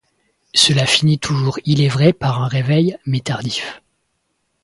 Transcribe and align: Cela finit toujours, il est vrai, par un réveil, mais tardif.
Cela 0.55 0.87
finit 0.87 1.19
toujours, 1.19 1.59
il 1.63 1.79
est 1.79 1.87
vrai, 1.87 2.11
par 2.11 2.41
un 2.41 2.47
réveil, 2.47 2.97
mais 3.05 3.19
tardif. 3.19 3.83